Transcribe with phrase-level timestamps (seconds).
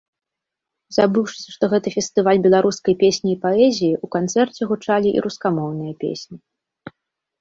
[0.97, 6.35] Забыўшыся, што гэта фестываль беларускай песні і паэзіі, у канцэрце гучалі і рускамоўныя песні.